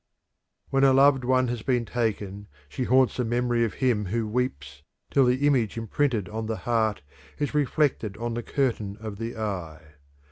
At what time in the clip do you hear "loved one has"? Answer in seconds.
0.93-1.61